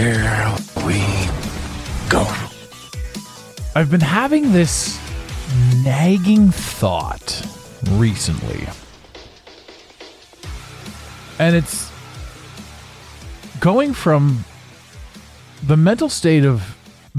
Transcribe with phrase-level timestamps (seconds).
[0.00, 0.98] Here we
[2.08, 2.24] go.
[3.74, 4.98] I've been having this
[5.84, 7.46] nagging thought
[7.90, 8.66] recently.
[11.38, 11.90] And it's
[13.60, 14.46] going from
[15.62, 16.76] the mental state of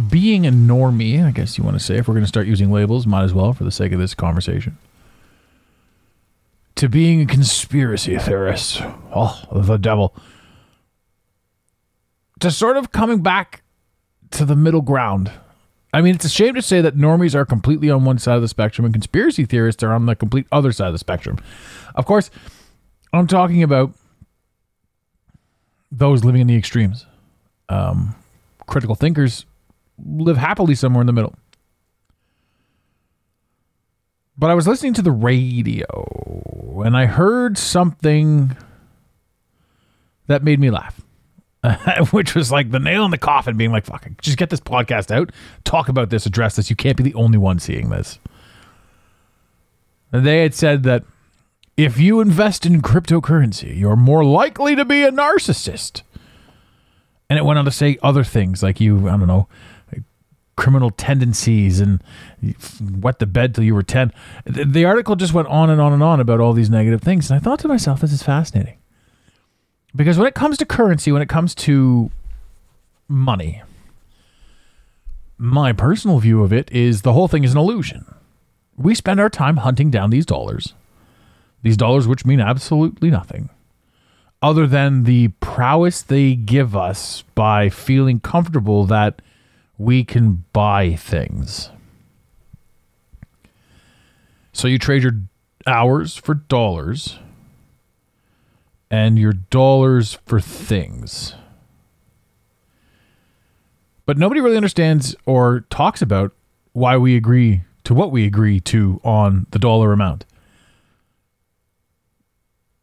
[0.09, 2.71] being a normie, I guess you want to say, if we're going to start using
[2.71, 4.79] labels, might as well for the sake of this conversation,
[6.75, 8.81] to being a conspiracy theorist.
[9.13, 10.15] Oh, the devil.
[12.41, 13.63] To sort of coming back
[14.31, 15.31] to the middle ground.
[15.93, 18.41] I mean, it's a shame to say that normies are completely on one side of
[18.41, 21.37] the spectrum and conspiracy theorists are on the complete other side of the spectrum.
[21.95, 22.31] Of course,
[23.13, 23.93] I'm talking about
[25.91, 27.05] those living in the extremes.
[27.69, 28.15] Um,
[28.67, 29.45] critical thinkers
[30.03, 31.35] live happily somewhere in the middle.
[34.37, 38.55] But I was listening to the radio and I heard something
[40.27, 41.01] that made me laugh.
[42.11, 45.11] which was like the nail in the coffin, being like, "Fuck, just get this podcast
[45.11, 45.31] out,
[45.63, 46.69] talk about this, address this.
[46.69, 48.19] You can't be the only one seeing this."
[50.11, 51.03] They had said that
[51.77, 56.01] if you invest in cryptocurrency, you're more likely to be a narcissist.
[57.29, 59.47] And it went on to say other things like you, I don't know,
[60.57, 62.03] criminal tendencies and
[62.99, 64.11] wet the bed till you were 10.
[64.45, 67.31] The, the article just went on and on and on about all these negative things.
[67.31, 68.77] And I thought to myself, this is fascinating.
[69.95, 72.11] Because when it comes to currency, when it comes to
[73.07, 73.61] money,
[75.37, 78.05] my personal view of it is the whole thing is an illusion.
[78.77, 80.73] We spend our time hunting down these dollars,
[81.61, 83.49] these dollars which mean absolutely nothing,
[84.41, 89.21] other than the prowess they give us by feeling comfortable that
[89.77, 91.69] we can buy things.
[94.53, 95.19] So you trade your
[95.67, 97.19] hours for dollars
[98.91, 101.33] and your dollars for things.
[104.05, 106.33] But nobody really understands or talks about
[106.73, 110.25] why we agree to what we agree to on the dollar amount.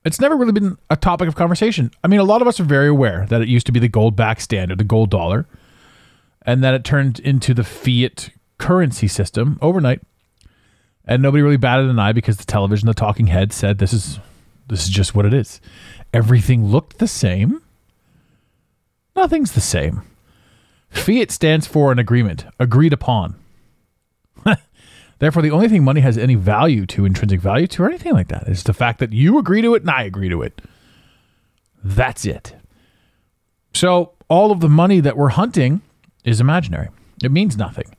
[0.04, 1.91] It's never really been a topic of conversation.
[2.02, 3.88] I mean, a lot of us are very aware that it used to be the
[3.88, 5.47] gold back standard, the gold dollar,
[6.42, 10.00] and that it turned into the fiat currency system overnight.
[11.04, 14.18] And nobody really batted an eye because the television, the talking head said this is
[14.68, 15.60] this is just what it is.
[16.12, 17.62] Everything looked the same.
[19.16, 20.02] Nothing's the same.
[20.90, 23.36] Fiat stands for an agreement, agreed upon.
[25.18, 28.28] Therefore, the only thing money has any value to, intrinsic value to, or anything like
[28.28, 30.62] that, is the fact that you agree to it and I agree to it.
[31.82, 32.54] That's it.
[33.74, 35.82] So, all of the money that we're hunting
[36.24, 36.88] is imaginary.
[37.22, 37.96] It means nothing,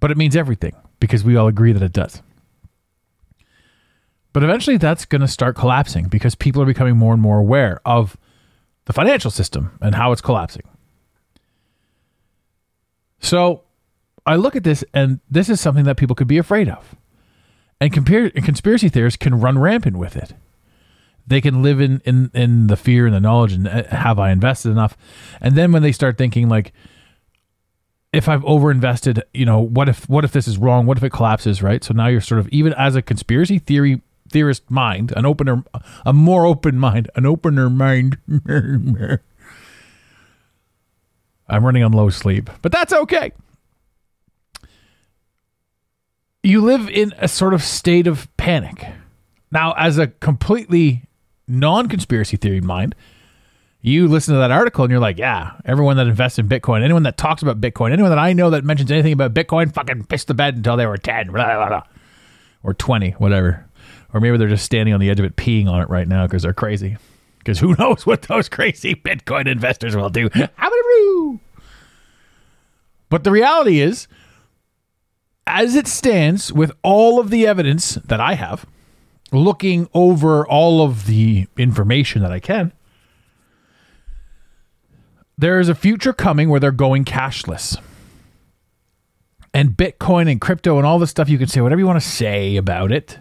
[0.00, 2.22] but it means everything because we all agree that it does.
[4.36, 7.80] But eventually that's going to start collapsing because people are becoming more and more aware
[7.86, 8.18] of
[8.84, 10.64] the financial system and how it's collapsing.
[13.18, 13.62] So
[14.26, 16.94] I look at this and this is something that people could be afraid of.
[17.80, 20.34] And, and conspiracy theorists can run rampant with it.
[21.26, 24.32] They can live in, in, in the fear and the knowledge and uh, have I
[24.32, 24.98] invested enough?
[25.40, 26.74] And then when they start thinking like,
[28.12, 30.84] if I've overinvested, you know, what if what if this is wrong?
[30.84, 31.82] What if it collapses, right?
[31.82, 35.64] So now you're sort of even as a conspiracy theory theorist mind, an opener,
[36.04, 38.18] a more open mind, an opener mind.
[41.48, 43.32] I'm running on low sleep, but that's okay.
[46.42, 48.84] You live in a sort of state of panic.
[49.50, 51.02] Now, as a completely
[51.48, 52.94] non conspiracy theory mind,
[53.80, 57.04] you listen to that article and you're like, yeah, everyone that invests in Bitcoin, anyone
[57.04, 60.26] that talks about Bitcoin, anyone that I know that mentions anything about Bitcoin fucking pissed
[60.26, 61.82] the bed until they were 10 blah, blah, blah,
[62.64, 63.64] or 20, whatever.
[64.12, 66.26] Or maybe they're just standing on the edge of it peeing on it right now
[66.26, 66.96] because they're crazy.
[67.38, 70.30] Because who knows what those crazy Bitcoin investors will do.
[73.08, 74.08] But the reality is,
[75.46, 78.66] as it stands, with all of the evidence that I have,
[79.32, 82.72] looking over all of the information that I can,
[85.38, 87.78] there is a future coming where they're going cashless.
[89.52, 92.06] And Bitcoin and crypto and all this stuff, you can say whatever you want to
[92.06, 93.18] say about it.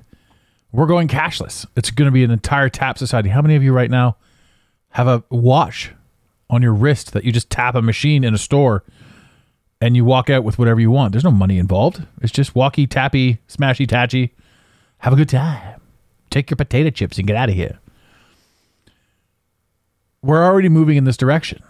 [0.75, 1.65] We're going cashless.
[1.77, 3.29] It's going to be an entire tap society.
[3.29, 4.17] How many of you right now
[4.89, 5.91] have a watch
[6.49, 8.83] on your wrist that you just tap a machine in a store
[9.79, 11.13] and you walk out with whatever you want?
[11.13, 12.05] There's no money involved.
[12.21, 14.31] It's just walkie, tappy, smashy, tatchy.
[14.97, 15.79] Have a good time.
[16.29, 17.79] Take your potato chips and get out of here.
[20.21, 21.63] We're already moving in this direction.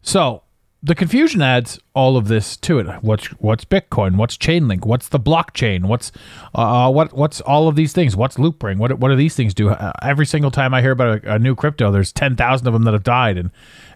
[0.00, 0.44] So
[0.82, 2.86] the confusion adds all of this to it.
[3.02, 4.16] What's what's Bitcoin?
[4.16, 4.84] What's Chainlink?
[4.84, 5.84] What's the blockchain?
[5.84, 6.10] What's
[6.54, 8.16] uh, what what's all of these things?
[8.16, 8.78] What's Loopring?
[8.78, 9.70] What what do these things do?
[9.70, 12.72] Uh, every single time I hear about a, a new crypto, there's ten thousand of
[12.72, 13.50] them that have died, and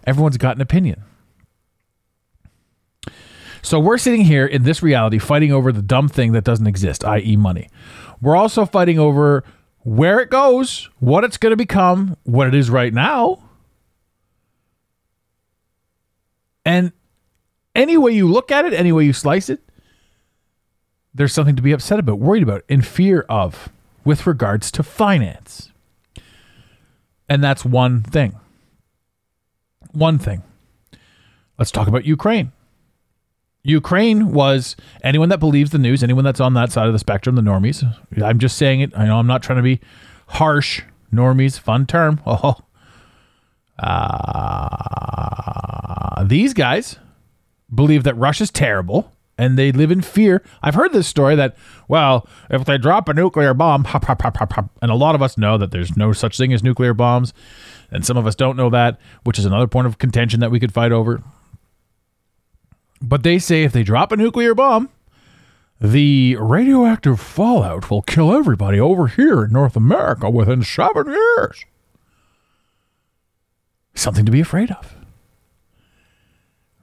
[0.05, 1.03] everyone's got an opinion.
[3.61, 7.03] So we're sitting here in this reality fighting over the dumb thing that doesn't exist,
[7.03, 7.69] i.e., money.
[8.21, 9.43] We're also fighting over
[9.79, 13.43] where it goes, what it's going to become, what it is right now,
[16.67, 16.91] And
[17.75, 19.61] any way you look at it, any way you slice it,
[21.13, 23.69] there's something to be upset about, worried about, in fear of
[24.03, 25.71] with regards to finance.
[27.29, 28.35] And that's one thing.
[29.93, 30.43] One thing.
[31.57, 32.51] Let's talk about Ukraine.
[33.63, 37.35] Ukraine was anyone that believes the news, anyone that's on that side of the spectrum,
[37.35, 37.81] the normies.
[38.21, 38.91] I'm just saying it.
[38.93, 39.79] I know I'm not trying to be
[40.27, 40.81] harsh.
[41.13, 42.19] Normies, fun term.
[42.27, 42.57] Oh,
[43.79, 45.17] uh,
[46.23, 46.97] these guys
[47.73, 50.43] believe that Russia's terrible and they live in fear.
[50.63, 51.55] I've heard this story that,
[51.87, 55.37] well, if they drop a nuclear bomb, hop, hop, hop, and a lot of us
[55.37, 57.33] know that there's no such thing as nuclear bombs,
[57.91, 60.59] and some of us don't know that, which is another point of contention that we
[60.59, 61.21] could fight over.
[62.99, 64.89] But they say if they drop a nuclear bomb,
[65.79, 71.63] the radioactive fallout will kill everybody over here in North America within seven years
[73.97, 74.95] something to be afraid of.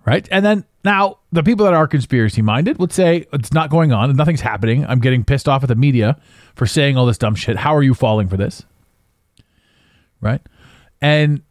[0.04, 0.28] Right?
[0.30, 4.14] And then now the people that are conspiracy minded would say it's not going on
[4.16, 4.84] nothing's happening.
[4.86, 6.18] I'm getting pissed off at the media
[6.54, 7.56] for saying all this dumb shit.
[7.56, 8.64] How are you falling for this?
[10.20, 10.42] Right?
[11.00, 11.42] And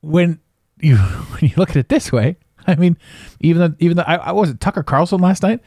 [0.00, 0.40] when
[0.80, 2.36] you when you look at it this way,
[2.66, 2.96] I mean,
[3.40, 5.60] even though, even though I, I wasn't Tucker Carlson last night.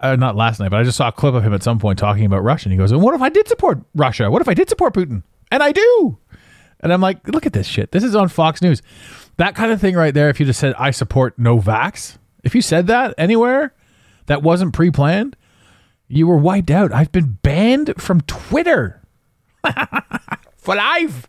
[0.00, 1.96] Uh, not last night, but I just saw a clip of him at some point
[1.96, 2.66] talking about Russia.
[2.66, 4.32] And he goes, "And what if I did support Russia?
[4.32, 5.22] What if I did support Putin?"
[5.52, 6.18] And I do.
[6.82, 7.92] And I'm like, look at this shit.
[7.92, 8.82] This is on Fox News.
[9.36, 12.54] That kind of thing right there, if you just said, I support no vax, if
[12.54, 13.72] you said that anywhere
[14.26, 15.36] that wasn't pre planned,
[16.08, 16.92] you were wiped out.
[16.92, 19.00] I've been banned from Twitter
[20.56, 21.28] for life.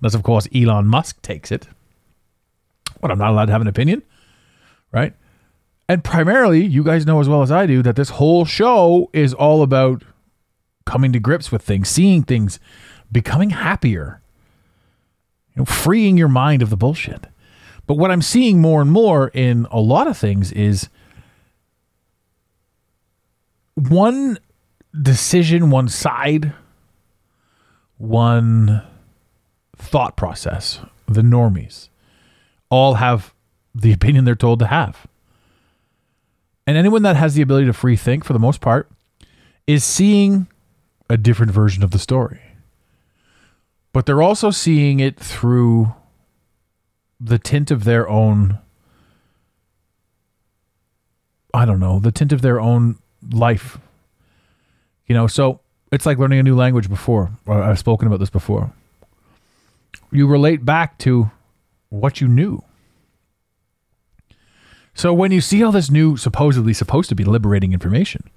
[0.00, 1.68] Unless, of course, Elon Musk takes it.
[3.00, 4.02] But I'm not allowed to have an opinion,
[4.90, 5.14] right?
[5.88, 9.34] And primarily, you guys know as well as I do that this whole show is
[9.34, 10.02] all about
[10.86, 12.58] coming to grips with things, seeing things,
[13.12, 14.22] becoming happier
[15.54, 17.26] you know, freeing your mind of the bullshit.
[17.86, 20.88] But what I'm seeing more and more in a lot of things is
[23.74, 24.38] one
[25.00, 26.52] decision, one side,
[27.98, 28.82] one
[29.76, 31.88] thought process, the normies,
[32.70, 33.34] all have
[33.74, 35.06] the opinion they're told to have.
[36.66, 38.88] And anyone that has the ability to free think, for the most part,
[39.66, 40.46] is seeing
[41.10, 42.40] a different version of the story
[43.94, 45.94] but they're also seeing it through
[47.20, 48.58] the tint of their own
[51.54, 52.98] I don't know, the tint of their own
[53.30, 53.78] life.
[55.06, 55.60] You know, so
[55.92, 57.30] it's like learning a new language before.
[57.46, 58.72] I've spoken about this before.
[60.10, 61.30] You relate back to
[61.90, 62.64] what you knew.
[64.94, 68.28] So when you see all this new, supposedly supposed to be liberating information,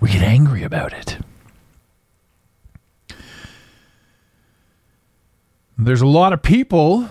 [0.00, 1.18] we get angry about it.
[5.78, 7.08] There's a lot of people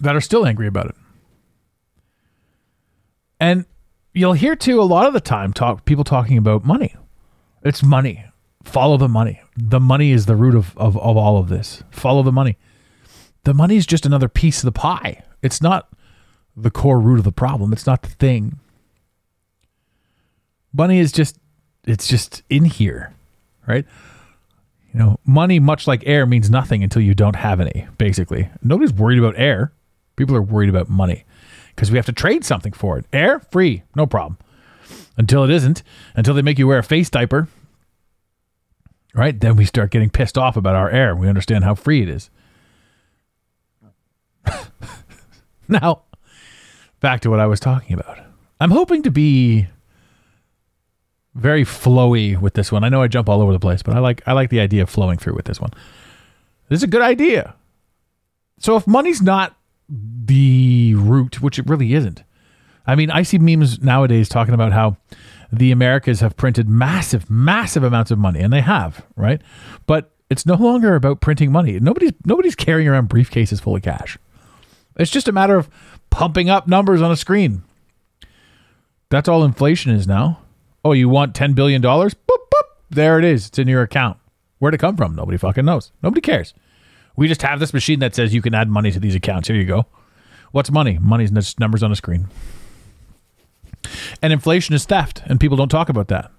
[0.00, 0.96] that are still angry about it.
[3.38, 3.66] And
[4.12, 6.96] you'll hear too a lot of the time talk people talking about money.
[7.62, 8.24] It's money.
[8.64, 9.40] Follow the money.
[9.56, 11.84] The money is the root of, of, of all of this.
[11.90, 12.56] Follow the money.
[13.44, 15.22] The money is just another piece of the pie.
[15.40, 15.88] It's not
[16.56, 17.72] the core root of the problem.
[17.72, 18.58] It's not the thing.
[20.72, 21.38] Money is just
[21.84, 23.14] it's just in here,
[23.68, 23.86] right?
[24.96, 28.48] You know, money, much like air, means nothing until you don't have any, basically.
[28.62, 29.70] Nobody's worried about air.
[30.16, 31.26] People are worried about money
[31.74, 33.04] because we have to trade something for it.
[33.12, 34.38] Air, free, no problem.
[35.18, 35.82] Until it isn't,
[36.14, 37.46] until they make you wear a face diaper,
[39.12, 39.38] right?
[39.38, 41.14] Then we start getting pissed off about our air.
[41.14, 42.30] We understand how free it is.
[45.68, 46.04] now,
[47.00, 48.18] back to what I was talking about.
[48.60, 49.66] I'm hoping to be
[51.36, 52.82] very flowy with this one.
[52.82, 54.82] I know I jump all over the place, but I like I like the idea
[54.82, 55.70] of flowing through with this one.
[56.68, 57.54] This is a good idea.
[58.58, 59.56] So if money's not
[59.88, 62.22] the root, which it really isn't.
[62.86, 64.96] I mean, I see memes nowadays talking about how
[65.52, 69.40] the Americas have printed massive, massive amounts of money, and they have, right?
[69.86, 71.78] But it's no longer about printing money.
[71.78, 74.18] Nobody's nobody's carrying around briefcases full of cash.
[74.96, 75.68] It's just a matter of
[76.10, 77.62] pumping up numbers on a screen.
[79.10, 80.40] That's all inflation is now.
[80.86, 81.82] Oh, you want $10 billion?
[81.82, 82.68] Boop, boop.
[82.90, 83.48] There it is.
[83.48, 84.18] It's in your account.
[84.60, 85.16] Where'd it come from?
[85.16, 85.90] Nobody fucking knows.
[86.00, 86.54] Nobody cares.
[87.16, 89.48] We just have this machine that says you can add money to these accounts.
[89.48, 89.86] Here you go.
[90.52, 91.00] What's money?
[91.00, 92.28] Money's just numbers on a screen.
[94.22, 96.30] And inflation is theft, and people don't talk about that.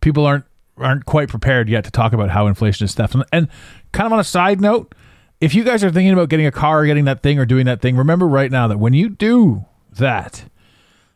[0.00, 0.46] People aren't
[0.78, 3.14] aren't quite prepared yet to talk about how inflation is theft.
[3.14, 3.48] And, and
[3.92, 4.94] kind of on a side note,
[5.42, 7.66] if you guys are thinking about getting a car or getting that thing or doing
[7.66, 9.66] that thing, remember right now that when you do
[9.98, 10.46] that,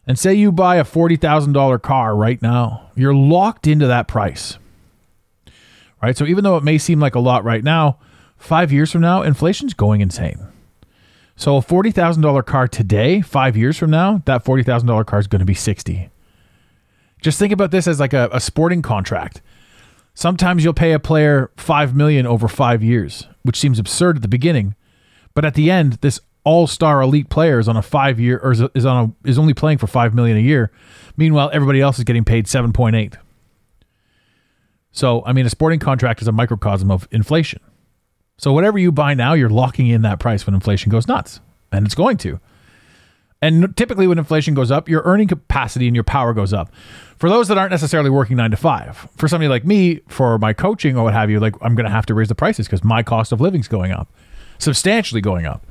[0.06, 4.58] and say you buy a $40,000 car right now, you're locked into that price.
[6.02, 6.16] Right?
[6.16, 7.98] So even though it may seem like a lot right now,
[8.38, 10.40] 5 years from now, inflation's going insane.
[11.36, 15.46] So a $40,000 car today, 5 years from now, that $40,000 car is going to
[15.46, 16.10] be 60.
[17.20, 19.40] Just think about this as like a, a sporting contract.
[20.14, 24.28] Sometimes you'll pay a player 5 million over 5 years, which seems absurd at the
[24.28, 24.74] beginning,
[25.34, 28.86] but at the end this all-star elite player is on a 5 year or is
[28.86, 30.70] on a is only playing for 5 million a year.
[31.16, 33.14] Meanwhile, everybody else is getting paid 7.8.
[34.92, 37.60] So, I mean, a sporting contract is a microcosm of inflation.
[38.36, 41.86] So, whatever you buy now, you're locking in that price when inflation goes nuts, and
[41.86, 42.40] it's going to.
[43.40, 46.72] And typically, when inflation goes up, your earning capacity and your power goes up.
[47.16, 50.52] For those that aren't necessarily working nine to five, for somebody like me, for my
[50.52, 52.84] coaching or what have you, like I'm going to have to raise the prices because
[52.84, 54.08] my cost of living is going up,
[54.58, 55.66] substantially going up.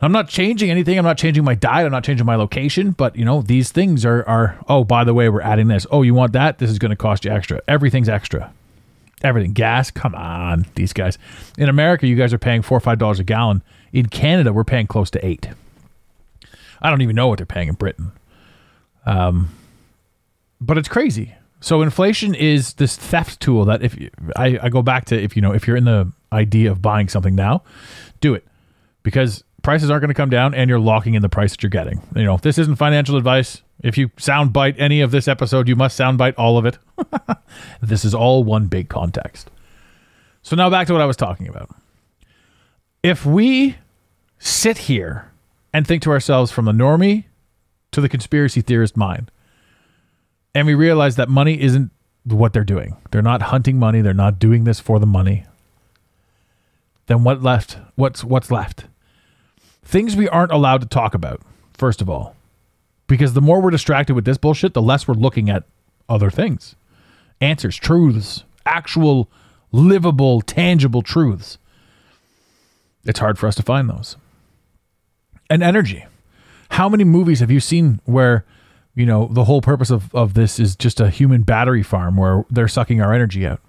[0.00, 0.98] I'm not changing anything.
[0.98, 1.86] I'm not changing my diet.
[1.86, 2.90] I'm not changing my location.
[2.90, 4.58] But you know, these things are are.
[4.68, 5.86] Oh, by the way, we're adding this.
[5.90, 6.58] Oh, you want that?
[6.58, 7.60] This is going to cost you extra.
[7.68, 8.52] Everything's extra.
[9.22, 9.52] Everything.
[9.52, 9.90] Gas.
[9.90, 11.18] Come on, these guys.
[11.56, 13.62] In America, you guys are paying four or five dollars a gallon.
[13.92, 15.48] In Canada, we're paying close to eight.
[16.82, 18.12] I don't even know what they're paying in Britain.
[19.06, 19.50] Um,
[20.60, 21.34] but it's crazy.
[21.60, 25.34] So inflation is this theft tool that if you, I, I go back to if
[25.34, 27.62] you know if you're in the idea of buying something now,
[28.20, 28.44] do it
[29.02, 31.70] because prices aren't going to come down and you're locking in the price that you're
[31.70, 32.00] getting.
[32.14, 33.62] You know, this isn't financial advice.
[33.82, 36.78] If you soundbite any of this episode, you must soundbite all of it.
[37.82, 39.50] this is all one big context.
[40.42, 41.74] So now back to what I was talking about.
[43.02, 43.76] If we
[44.38, 45.32] sit here
[45.72, 47.24] and think to ourselves from the normie
[47.90, 49.30] to the conspiracy theorist mind.
[50.54, 51.90] And we realize that money isn't
[52.24, 52.96] what they're doing.
[53.10, 55.44] They're not hunting money, they're not doing this for the money.
[57.06, 57.78] Then what left?
[57.96, 58.86] What's what's left?
[59.84, 61.42] Things we aren't allowed to talk about,
[61.74, 62.34] first of all.
[63.06, 65.64] Because the more we're distracted with this bullshit, the less we're looking at
[66.08, 66.74] other things.
[67.40, 69.30] Answers, truths, actual
[69.72, 71.58] livable, tangible truths.
[73.04, 74.16] It's hard for us to find those
[75.50, 76.04] and energy.
[76.70, 78.44] How many movies have you seen where,
[78.94, 82.44] you know, the whole purpose of, of this is just a human battery farm where
[82.50, 83.60] they're sucking our energy out?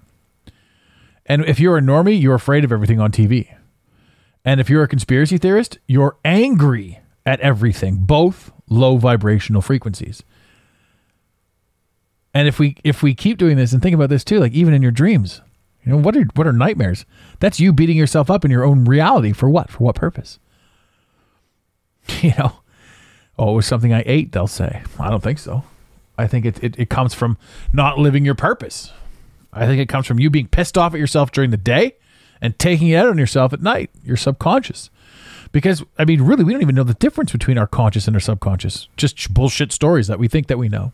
[1.26, 3.54] And if you're a normie, you're afraid of everything on TV.
[4.46, 10.22] And if you're a conspiracy theorist, you're angry at everything, both low vibrational frequencies.
[12.32, 14.72] And if we if we keep doing this and think about this too, like even
[14.72, 15.40] in your dreams,
[15.82, 17.04] you know, what are what are nightmares?
[17.40, 19.68] That's you beating yourself up in your own reality for what?
[19.68, 20.38] For what purpose?
[22.22, 22.60] you know,
[23.38, 24.82] oh, it was something I ate, they'll say.
[25.00, 25.64] I don't think so.
[26.16, 27.36] I think it, it, it comes from
[27.72, 28.92] not living your purpose.
[29.52, 31.96] I think it comes from you being pissed off at yourself during the day
[32.40, 34.90] and taking it out on yourself at night, your subconscious.
[35.52, 38.20] Because, I mean, really, we don't even know the difference between our conscious and our
[38.20, 38.88] subconscious.
[38.96, 40.92] Just bullshit stories that we think that we know.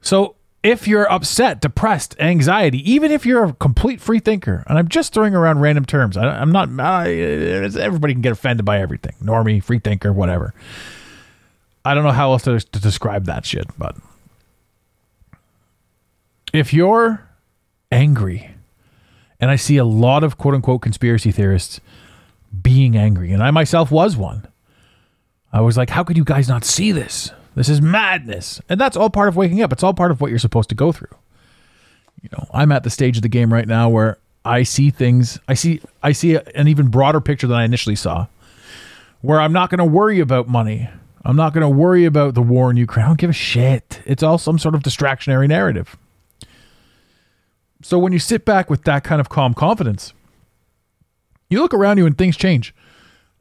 [0.00, 4.88] So, if you're upset, depressed, anxiety, even if you're a complete free thinker, and I'm
[4.88, 9.14] just throwing around random terms, I, am not, I, everybody can get offended by everything.
[9.22, 10.54] Normie, free thinker, whatever.
[11.84, 13.96] I don't know how else to, to describe that shit, but
[16.54, 17.28] if you're
[17.92, 18.53] angry,
[19.44, 21.78] and I see a lot of quote unquote conspiracy theorists
[22.62, 24.46] being angry, and I myself was one,
[25.52, 27.30] I was like, how could you guys not see this?
[27.54, 28.62] This is madness.
[28.70, 29.70] And that's all part of waking up.
[29.70, 31.14] It's all part of what you're supposed to go through.
[32.22, 35.38] You know, I'm at the stage of the game right now where I see things,
[35.46, 38.28] I see I see an even broader picture than I initially saw.
[39.20, 40.88] Where I'm not going to worry about money.
[41.22, 43.04] I'm not going to worry about the war in Ukraine.
[43.04, 44.00] I don't give a shit.
[44.06, 45.98] It's all some sort of distractionary narrative.
[47.84, 50.14] So when you sit back with that kind of calm confidence,
[51.50, 52.74] you look around you and things change.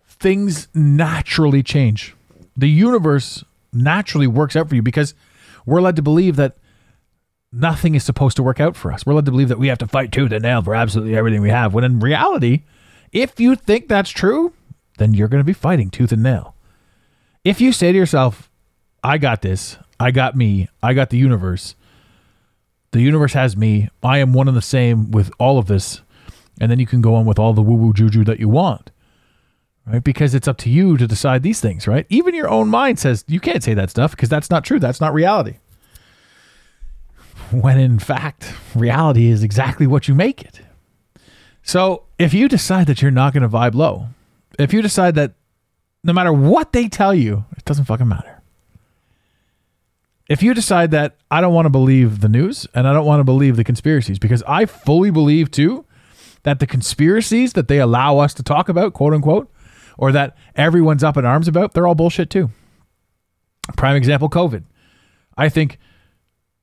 [0.06, 2.14] Things naturally change.
[2.58, 5.14] The universe naturally works out for you because
[5.66, 6.58] we're led to believe that
[7.54, 9.06] nothing is supposed to work out for us.
[9.06, 11.42] We're led to believe that we have to fight tooth and nail for absolutely everything
[11.42, 12.64] we have, when in reality,
[13.14, 14.54] If you think that's true,
[14.98, 16.56] then you're going to be fighting tooth and nail.
[17.44, 18.50] If you say to yourself,
[19.04, 21.76] I got this, I got me, I got the universe,
[22.94, 26.02] the universe has me, I am one and the same with all of this,
[26.62, 28.92] and then you can go on with all the woo woo juju that you want.
[29.86, 30.04] Right?
[30.04, 32.06] Because it's up to you to decide these things, right?
[32.08, 34.80] Even your own mind says you can't say that stuff because that's not true.
[34.80, 35.58] That's not reality.
[37.52, 40.62] When in fact, reality is exactly what you make it.
[41.64, 44.08] So if you decide that you're not going to vibe low,
[44.58, 45.34] if you decide that
[46.04, 48.33] no matter what they tell you, it doesn't fucking matter.
[50.30, 53.20] If you decide that I don't want to believe the news and I don't want
[53.20, 55.86] to believe the conspiracies, because I fully believe too
[56.44, 59.52] that the conspiracies that they allow us to talk about, quote unquote,
[59.98, 62.50] or that everyone's up in arms about, they're all bullshit too.
[63.76, 64.64] Prime example COVID.
[65.38, 65.78] I think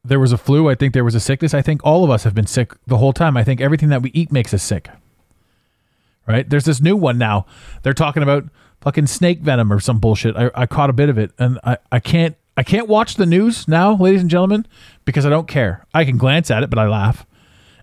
[0.04, 0.68] there was a flu.
[0.68, 1.54] I think there was a sickness.
[1.54, 3.36] I think all of us have been sick the whole time.
[3.36, 4.88] I think everything that we eat makes us sick.
[6.26, 6.48] Right?
[6.48, 7.46] There's this new one now.
[7.82, 8.44] They're talking about
[8.80, 10.36] fucking snake venom or some bullshit.
[10.36, 13.26] I, I caught a bit of it and I, I can't I can't watch the
[13.26, 14.66] news now, ladies and gentlemen,
[15.04, 15.86] because I don't care.
[15.94, 17.26] I can glance at it, but I laugh.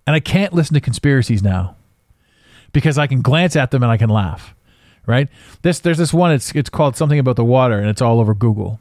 [0.05, 1.75] And I can't listen to conspiracies now
[2.71, 4.53] because I can glance at them and I can laugh
[5.07, 5.29] right?
[5.63, 6.31] This there's this one.
[6.31, 8.79] It's it's called something about the water, and it's all over Google.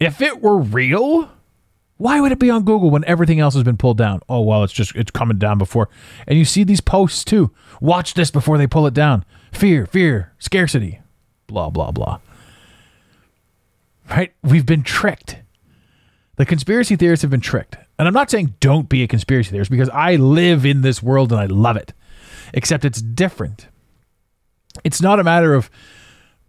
[0.00, 1.30] If it were real,
[1.98, 4.20] why would it be on Google when everything else has been pulled down?
[4.28, 5.88] Oh well, it's just it's coming down before,
[6.26, 7.52] and you see these posts too.
[7.80, 9.24] Watch this before they pull it down.
[9.52, 11.00] Fear, fear, scarcity,
[11.46, 12.18] blah blah blah.
[14.08, 14.32] Right?
[14.42, 15.38] We've been tricked.
[16.36, 17.76] The conspiracy theorists have been tricked.
[17.98, 21.32] And I'm not saying don't be a conspiracy theorist because I live in this world
[21.32, 21.92] and I love it.
[22.52, 23.68] Except it's different
[24.84, 25.70] it's not a matter of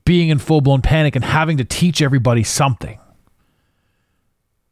[0.05, 2.99] being in full blown panic and having to teach everybody something.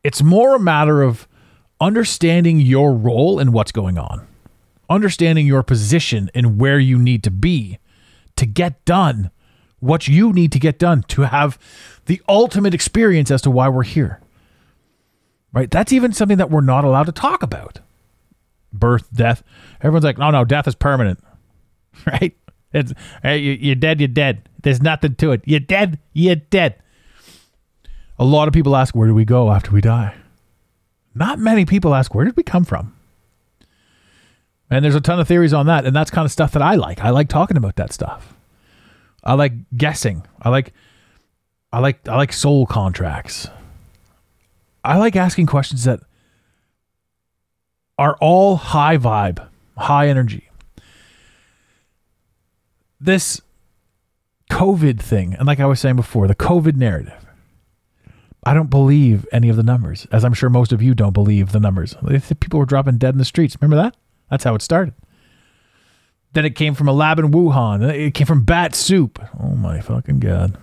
[0.04, 1.28] It's more a matter of
[1.82, 4.28] understanding your role and what's going on,
[4.90, 7.80] understanding your position and where you need to be
[8.36, 9.32] to get done
[9.86, 11.58] what you need to get done to have
[12.06, 14.20] the ultimate experience as to why we're here.
[15.54, 15.72] Right?
[15.72, 17.80] That's even something that we're not allowed to talk about.
[18.74, 19.42] Birth, death.
[19.82, 21.20] Everyone's like, no, no, death is permanent.
[22.06, 22.36] Right?
[22.74, 22.92] It's
[23.24, 24.02] hey, you, are dead.
[24.02, 24.50] You're dead.
[24.62, 25.42] There's nothing to it.
[25.46, 25.98] You're dead.
[26.12, 26.76] You're dead.
[28.20, 30.14] A lot of people ask, where do we go after we die?
[31.16, 32.94] Not many people ask, where did we come from?
[34.70, 36.76] And there's a ton of theories on that, and that's kind of stuff that I
[36.76, 37.00] like.
[37.00, 38.35] I like talking about that stuff.
[39.26, 40.24] I like guessing.
[40.42, 40.74] I like
[41.72, 43.48] I like I like soul contracts.
[44.84, 46.00] I like asking questions that
[47.98, 50.46] are all high vibe, high energy
[53.06, 53.42] this
[54.52, 57.26] COVID thing, and like I was saying before, the COVID narrative.
[58.48, 61.52] I don't believe any of the numbers, as I'm sure most of you don't believe
[61.52, 61.96] the numbers.
[62.40, 63.58] People were dropping dead in the streets.
[63.60, 63.98] Remember that?
[64.30, 64.94] That's how it started.
[66.36, 67.82] Then it came from a lab in Wuhan.
[67.90, 69.20] It came from bat soup.
[69.42, 70.58] Oh my fucking god.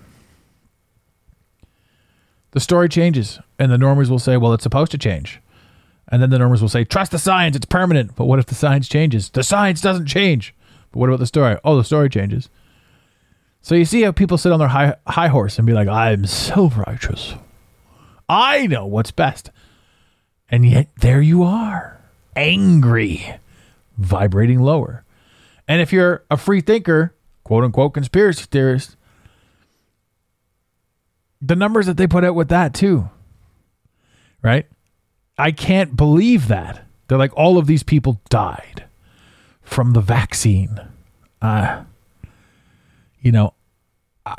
[2.51, 5.41] The story changes, and the normers will say, well, it's supposed to change.
[6.09, 8.15] And then the normers will say, trust the science, it's permanent.
[8.17, 9.31] But what if the science changes?
[9.31, 10.55] The science doesn't change.
[10.91, 11.57] But what about the story?
[11.65, 12.51] Oh, the story changes.
[13.63, 16.27] So you see how people sit on their high high horse and be like, "I'm
[16.27, 17.35] so righteous.
[18.29, 19.51] I know what's best."
[20.51, 21.99] And yet there you are,
[22.37, 23.37] angry,
[23.97, 25.05] vibrating lower.
[25.73, 28.95] And if you're a free thinker, quote unquote conspiracy theorist,
[31.41, 33.09] the numbers that they put out with that too.
[34.43, 34.67] Right?
[35.39, 36.85] I can't believe that.
[37.09, 38.85] They're like all of these people died
[39.63, 40.79] from the vaccine.
[41.41, 41.85] Uh,
[43.23, 43.55] you know,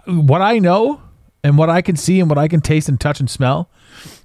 [0.06, 1.02] what I know
[1.44, 3.72] and what I can see and what I can taste and touch and smell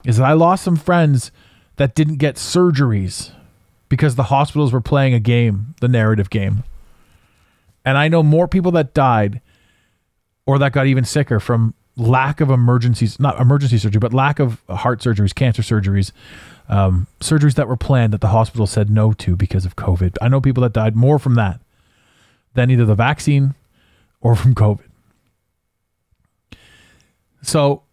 [0.04, 1.32] is that I lost some friends
[1.76, 3.32] that didn't get surgeries
[3.88, 6.64] because the hospitals were playing a game, the narrative game.
[7.88, 9.40] And I know more people that died
[10.44, 14.60] or that got even sicker from lack of emergencies, not emergency surgery, but lack of
[14.68, 16.12] heart surgeries, cancer surgeries,
[16.68, 20.18] um, surgeries that were planned that the hospital said no to because of COVID.
[20.20, 21.62] I know people that died more from that
[22.52, 23.54] than either the vaccine
[24.20, 24.84] or from COVID.
[27.40, 27.84] So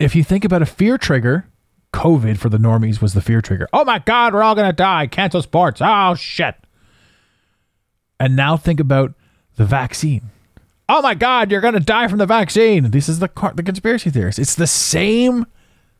[0.00, 1.46] if you think about a fear trigger,
[1.92, 3.68] COVID for the normies was the fear trigger.
[3.72, 5.06] Oh my God, we're all going to die.
[5.06, 5.80] Cancel sports.
[5.80, 6.56] Oh shit.
[8.18, 9.14] And now think about
[9.56, 10.30] the vaccine.
[10.88, 12.90] Oh my God, you're going to die from the vaccine.
[12.90, 14.38] This is the, the conspiracy theorists.
[14.38, 15.46] It's the same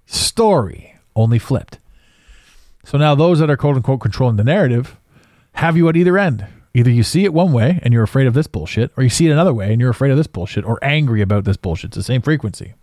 [0.06, 1.78] story, only flipped.
[2.84, 4.96] So now those that are quote unquote controlling the narrative
[5.54, 6.46] have you at either end.
[6.74, 9.28] Either you see it one way and you're afraid of this bullshit, or you see
[9.28, 11.88] it another way and you're afraid of this bullshit, or angry about this bullshit.
[11.88, 12.74] It's the same frequency.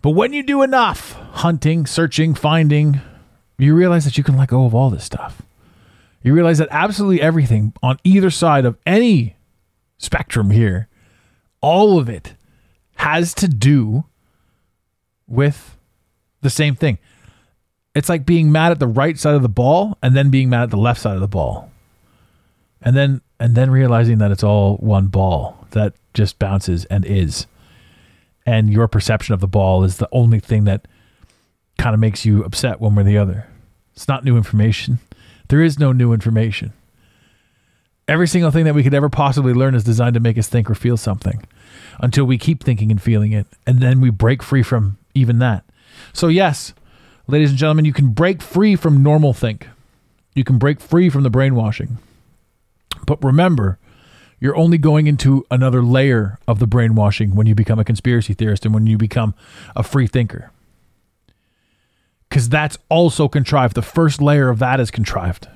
[0.00, 3.00] But when you do enough hunting, searching, finding,
[3.58, 5.42] you realize that you can let go of all this stuff.
[6.26, 9.36] You realize that absolutely everything on either side of any
[9.96, 10.88] spectrum here,
[11.60, 12.34] all of it
[12.96, 14.06] has to do
[15.28, 15.76] with
[16.40, 16.98] the same thing.
[17.94, 20.64] It's like being mad at the right side of the ball and then being mad
[20.64, 21.70] at the left side of the ball.
[22.82, 27.46] And then and then realizing that it's all one ball that just bounces and is.
[28.44, 30.88] And your perception of the ball is the only thing that
[31.78, 33.46] kind of makes you upset one way or the other.
[33.94, 34.98] It's not new information.
[35.48, 36.72] There is no new information.
[38.08, 40.70] Every single thing that we could ever possibly learn is designed to make us think
[40.70, 41.44] or feel something
[42.00, 43.46] until we keep thinking and feeling it.
[43.66, 45.64] And then we break free from even that.
[46.12, 46.72] So, yes,
[47.26, 49.68] ladies and gentlemen, you can break free from normal think.
[50.34, 51.98] You can break free from the brainwashing.
[53.06, 53.78] But remember,
[54.38, 58.64] you're only going into another layer of the brainwashing when you become a conspiracy theorist
[58.64, 59.34] and when you become
[59.74, 60.50] a free thinker.
[62.36, 63.74] Because that's also contrived.
[63.74, 65.48] The first layer of that is contrived.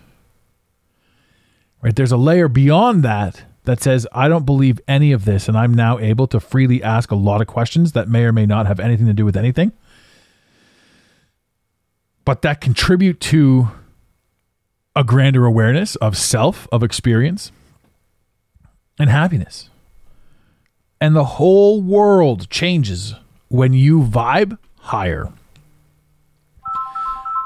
[1.83, 1.95] Right?
[1.95, 5.75] There's a layer beyond that that says, I don't believe any of this, and I'm
[5.75, 8.81] now able to freely ask a lot of questions that may or may not have
[8.81, 9.73] anything to do with anything,
[12.25, 13.69] but that contribute to
[14.97, 17.53] a grander awareness of self, of experience,
[18.99, 19.69] and happiness.
[20.99, 23.17] And the whole world changes
[23.49, 25.31] when you vibe higher.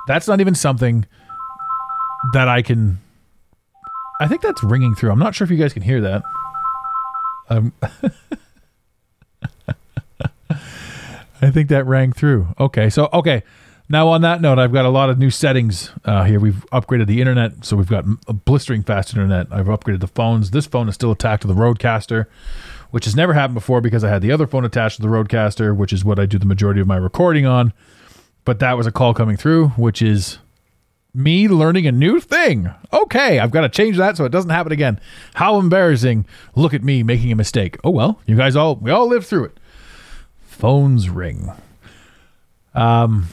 [0.06, 1.06] That's not even something
[2.32, 3.00] that I can.
[4.20, 5.10] I think that's ringing through.
[5.10, 6.22] I'm not sure if you guys can hear that.
[7.48, 7.72] Um,
[11.42, 12.48] I think that rang through.
[12.58, 13.42] Okay, so okay.
[13.86, 16.40] Now on that note, I've got a lot of new settings uh, here.
[16.40, 19.48] We've upgraded the internet, so we've got a blistering fast internet.
[19.50, 20.52] I've upgraded the phones.
[20.52, 22.24] This phone is still attached to the Rodecaster,
[22.92, 25.76] which has never happened before because I had the other phone attached to the Rodecaster,
[25.76, 27.74] which is what I do the majority of my recording on.
[28.44, 30.38] But that was a call coming through, which is
[31.14, 32.68] me learning a new thing.
[32.92, 35.00] Okay, I've got to change that so it doesn't happen again.
[35.34, 36.26] How embarrassing.
[36.54, 37.78] Look at me making a mistake.
[37.84, 39.58] Oh well, you guys all we all lived through it.
[40.42, 41.50] Phones ring.
[42.74, 43.28] Um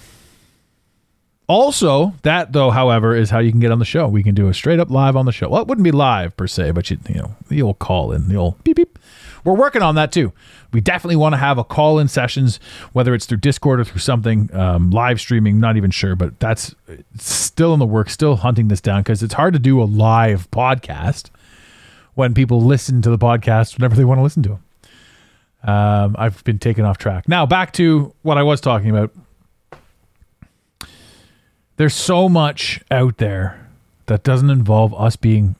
[1.51, 4.07] also, that though, however, is how you can get on the show.
[4.07, 5.49] We can do a straight up live on the show.
[5.49, 8.29] Well, it wouldn't be live per se, but you you know, the old call in,
[8.29, 8.97] the old beep beep.
[9.43, 10.33] We're working on that too.
[10.71, 12.59] We definitely want to have a call in sessions,
[12.93, 15.59] whether it's through Discord or through something um, live streaming.
[15.59, 16.75] Not even sure, but that's
[17.17, 18.13] still in the works.
[18.13, 21.29] Still hunting this down because it's hard to do a live podcast
[22.13, 24.63] when people listen to the podcast whenever they want to listen to them.
[25.63, 27.27] Um, I've been taken off track.
[27.27, 29.11] Now back to what I was talking about
[31.81, 33.67] there's so much out there
[34.05, 35.55] that doesn't involve us being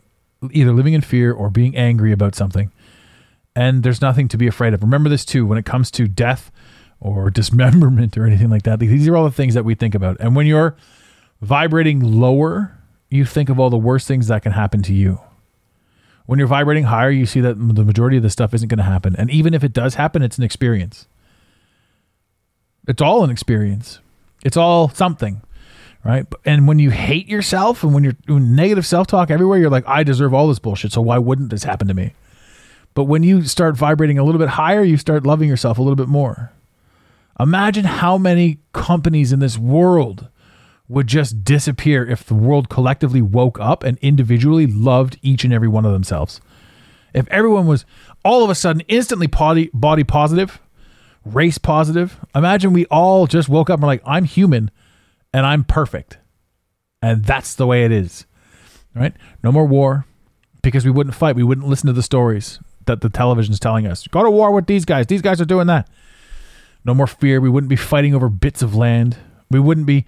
[0.52, 2.72] either living in fear or being angry about something.
[3.56, 4.82] And there's nothing to be afraid of.
[4.82, 6.52] Remember this too when it comes to death
[7.00, 8.80] or dismemberment or anything like that.
[8.80, 10.18] These are all the things that we think about.
[10.20, 10.76] And when you're
[11.42, 12.78] vibrating lower,
[13.10, 15.20] you think of all the worst things that can happen to you.
[16.26, 18.84] When you're vibrating higher, you see that the majority of this stuff isn't going to
[18.84, 19.16] happen.
[19.18, 21.08] And even if it does happen, it's an experience.
[22.88, 24.00] It's all an experience.
[24.44, 25.42] It's all something
[26.04, 26.26] right?
[26.46, 29.88] And when you hate yourself and when you're doing negative self talk everywhere, you're like,
[29.88, 30.92] I deserve all this bullshit.
[30.92, 32.14] So why wouldn't this happen to me?
[32.94, 35.96] But when you start vibrating a little bit higher, you start loving yourself a little
[35.96, 36.52] bit more.
[37.40, 40.28] Imagine how many companies in this world
[40.88, 45.68] would just disappear if the world collectively woke up and individually loved each and every
[45.68, 46.42] one of themselves.
[47.14, 47.86] If everyone was
[48.26, 50.60] all of a sudden instantly body, body positive,
[51.24, 54.70] race positive, imagine we all just woke up and were like, I'm human
[55.34, 56.18] and I'm perfect.
[57.02, 58.26] And that's the way it is.
[58.94, 59.14] Right?
[59.42, 60.06] No more war
[60.62, 61.38] because we wouldn't fight.
[61.38, 64.08] We wouldn't listen to the stories that the television's telling us.
[64.08, 65.08] Go to war with these guys.
[65.08, 65.90] These guys are doing that.
[66.84, 67.40] No more fear.
[67.40, 69.18] We wouldn't be fighting over bits of land.
[69.50, 70.06] We wouldn't be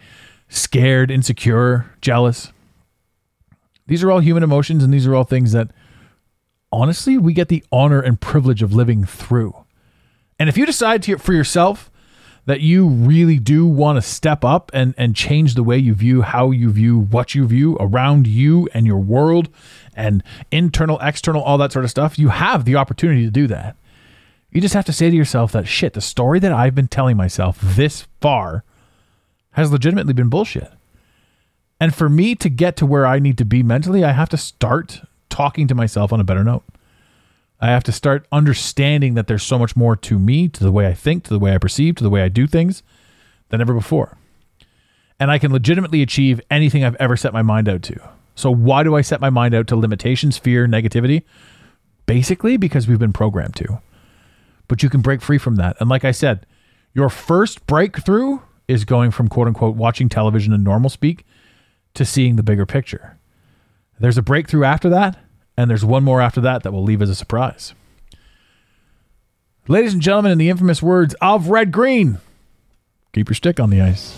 [0.49, 2.51] scared, insecure, jealous.
[3.87, 5.71] These are all human emotions, and these are all things that
[6.71, 9.55] honestly we get the honor and privilege of living through.
[10.39, 11.91] And if you decide to, for yourself
[12.45, 16.21] that you really do want to step up and and change the way you view
[16.21, 19.49] how you view what you view around you and your world
[19.95, 22.19] and internal external all that sort of stuff.
[22.19, 23.75] You have the opportunity to do that.
[24.51, 27.17] You just have to say to yourself that shit the story that i've been telling
[27.17, 28.63] myself this far
[29.51, 30.71] has legitimately been bullshit.
[31.79, 34.37] And for me to get to where i need to be mentally i have to
[34.37, 36.63] start talking to myself on a better note
[37.63, 40.85] I have to start understanding that there's so much more to me, to the way
[40.85, 42.83] I think, to the way I perceive, to the way I do things
[43.47, 44.17] than ever before.
[45.17, 47.97] And I can legitimately achieve anything I've ever set my mind out to.
[48.35, 51.23] So, why do I set my mind out to limitations, fear, negativity?
[52.05, 53.81] Basically, because we've been programmed to.
[54.67, 55.77] But you can break free from that.
[55.79, 56.45] And like I said,
[56.93, 61.25] your first breakthrough is going from quote unquote watching television and normal speak
[61.93, 63.17] to seeing the bigger picture.
[64.01, 65.17] There's a breakthrough after that,
[65.57, 67.73] and there's one more after that that will leave as a surprise.
[69.67, 72.19] Ladies and gentlemen, in the infamous words of Red Green,
[73.13, 74.17] keep your stick on the ice.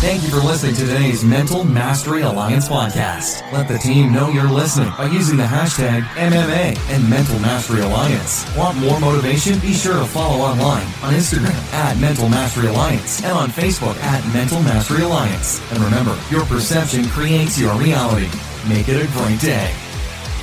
[0.00, 3.50] Thank you for listening to today's Mental Mastery Alliance podcast.
[3.50, 8.44] Let the team know you're listening by using the hashtag MMA and Mental Mastery Alliance.
[8.56, 9.58] Want more motivation?
[9.60, 14.22] Be sure to follow online on Instagram at Mental Mastery Alliance and on Facebook at
[14.34, 15.62] Mental Mastery Alliance.
[15.70, 18.28] And remember, your perception creates your reality.
[18.68, 19.74] Make it a great day.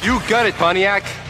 [0.04, 1.23] You got it, Pontiac.